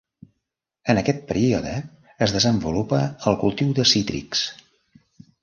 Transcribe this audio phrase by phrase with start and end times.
[0.93, 1.73] En aquest període
[2.27, 3.03] es desenvolupa
[3.33, 4.43] el cultiu de cítrics.